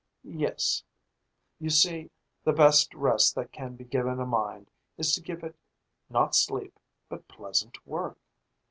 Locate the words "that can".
3.35-3.75